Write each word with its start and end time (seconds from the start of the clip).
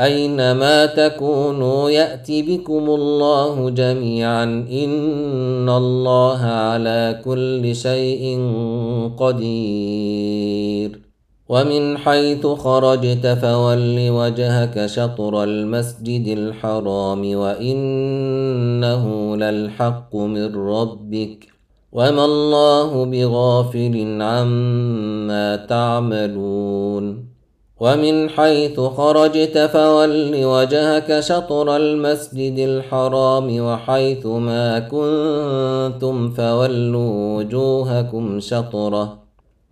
أينما 0.00 0.86
تكونوا 0.86 1.90
يأتي 1.90 2.42
بكم 2.42 2.90
الله 2.90 3.70
جميعا 3.70 4.44
إن 4.70 5.68
الله 5.68 6.42
على 6.42 7.20
كل 7.24 7.74
شيء 7.74 8.40
قدير. 9.18 11.00
ومن 11.48 11.98
حيث 11.98 12.46
خرجت 12.46 13.26
فول 13.26 14.10
وجهك 14.10 14.86
شطر 14.86 15.44
المسجد 15.44 16.26
الحرام 16.26 17.34
وإنه 17.34 19.36
للحق 19.36 20.16
من 20.16 20.54
ربك. 20.54 21.46
وما 21.92 22.24
الله 22.24 23.04
بغافل 23.04 24.22
عما 24.22 25.56
تعملون. 25.56 27.33
ومن 27.80 28.28
حيث 28.30 28.80
خرجت 28.80 29.58
فول 29.58 30.44
وجهك 30.44 31.20
شطر 31.20 31.76
المسجد 31.76 32.58
الحرام 32.58 33.60
وحيث 33.60 34.26
ما 34.26 34.78
كنتم 34.78 36.30
فولوا 36.30 37.38
وجوهكم 37.38 38.40
شطرة 38.40 39.18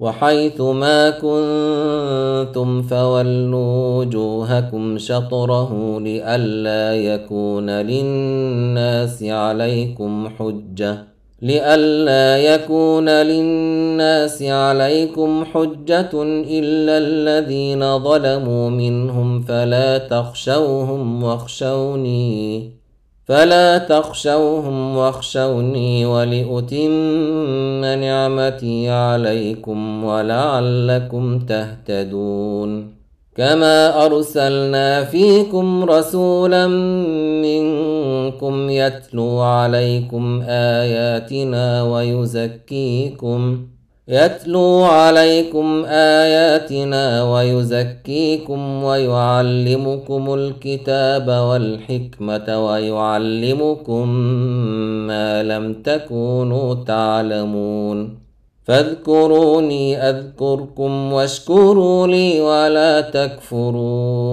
وحيث 0.00 0.60
ما 0.60 1.10
كنتم 1.10 2.82
فولوا 2.82 3.98
وجوهكم 3.98 4.98
شطره 4.98 6.00
لئلا 6.00 6.94
يكون 6.94 7.70
للناس 7.70 9.22
عليكم 9.22 10.28
حجة 10.38 11.11
لئلا 11.42 12.38
يكون 12.38 13.08
للناس 13.08 14.42
عليكم 14.42 15.44
حجة 15.44 16.10
إلا 16.50 16.98
الذين 16.98 17.98
ظلموا 17.98 18.70
منهم 18.70 19.42
فلا 19.42 19.98
تخشوهم 19.98 21.22
واخشوني 21.22 22.70
فلا 23.24 23.78
تخشوهم 23.78 24.96
واخشوني 24.96 26.06
ولأتم 26.06 27.84
نعمتي 27.84 28.90
عليكم 28.90 30.04
ولعلكم 30.04 31.38
تهتدون. 31.38 33.02
كما 33.36 34.06
أرسلنا 34.06 35.04
فيكم 35.04 35.84
رسولا 35.84 36.66
منكم 37.42 38.01
يتلو 38.70 39.40
عليكم 39.40 40.42
آياتنا 40.48 41.82
ويزكيكم 41.82 43.66
يتلو 44.08 44.84
عليكم 44.84 45.84
آياتنا 45.86 47.24
ويزكيكم 47.24 48.84
ويعلمكم 48.84 50.34
الكتاب 50.34 51.28
والحكمة 51.28 52.66
ويعلمكم 52.66 54.08
ما 55.06 55.42
لم 55.42 55.82
تكونوا 55.82 56.74
تعلمون 56.74 58.18
فاذكروني 58.64 59.96
أذكركم 59.96 61.12
واشكروا 61.12 62.06
لي 62.06 62.40
ولا 62.40 63.00
تكفرون 63.00 64.32